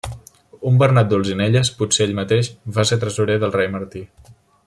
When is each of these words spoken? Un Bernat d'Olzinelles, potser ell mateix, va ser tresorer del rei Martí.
Un 0.69 0.79
Bernat 0.83 1.11
d'Olzinelles, 1.11 1.71
potser 1.83 2.07
ell 2.09 2.17
mateix, 2.21 2.51
va 2.79 2.87
ser 2.93 2.99
tresorer 3.05 3.39
del 3.45 3.57
rei 3.59 3.73
Martí. 3.77 4.05